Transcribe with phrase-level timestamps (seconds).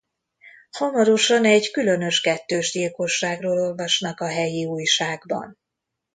[0.71, 5.57] Hamarosan egy különös kettős gyilkosságról olvasnak a helyi újságban.